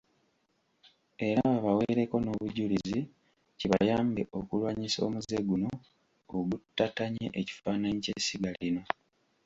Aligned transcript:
Era 1.27 1.41
babaweereko 1.51 2.15
n'obujulizi, 2.21 2.99
kibayambe 3.59 4.23
okulwanyisa 4.39 4.99
omuze 5.07 5.37
guno 5.47 5.69
oguttattanye 6.35 7.25
ekifaananyi 7.39 7.99
ky'essiga 8.05 8.49
lino. 8.59 8.81